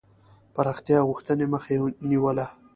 پراختیا 0.53 0.99
غوښتني 1.07 1.45
مخه 1.53 1.71
یې 1.75 1.81
نیوله. 2.09 2.45